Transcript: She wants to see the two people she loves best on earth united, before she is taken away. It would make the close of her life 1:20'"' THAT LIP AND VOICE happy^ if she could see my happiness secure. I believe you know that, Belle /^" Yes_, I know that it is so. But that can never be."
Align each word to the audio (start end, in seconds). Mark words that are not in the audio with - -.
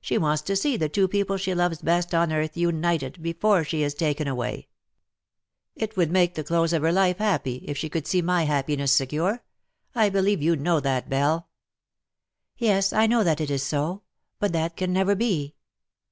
She 0.00 0.18
wants 0.18 0.42
to 0.42 0.56
see 0.56 0.76
the 0.76 0.88
two 0.88 1.06
people 1.06 1.36
she 1.36 1.54
loves 1.54 1.80
best 1.80 2.12
on 2.12 2.32
earth 2.32 2.56
united, 2.56 3.22
before 3.22 3.62
she 3.62 3.84
is 3.84 3.94
taken 3.94 4.26
away. 4.26 4.66
It 5.76 5.96
would 5.96 6.10
make 6.10 6.34
the 6.34 6.42
close 6.42 6.72
of 6.72 6.82
her 6.82 6.90
life 6.90 7.18
1:20'"' 7.18 7.18
THAT 7.18 7.32
LIP 7.32 7.34
AND 7.36 7.40
VOICE 7.40 7.60
happy^ 7.60 7.70
if 7.70 7.78
she 7.78 7.88
could 7.88 8.06
see 8.08 8.20
my 8.20 8.42
happiness 8.46 8.90
secure. 8.90 9.44
I 9.94 10.08
believe 10.08 10.42
you 10.42 10.56
know 10.56 10.80
that, 10.80 11.08
Belle 11.08 11.46
/^" 12.60 12.66
Yes_, 12.68 12.92
I 12.92 13.06
know 13.06 13.22
that 13.22 13.40
it 13.40 13.48
is 13.48 13.62
so. 13.62 14.02
But 14.40 14.52
that 14.54 14.76
can 14.76 14.92
never 14.92 15.14
be." 15.14 15.54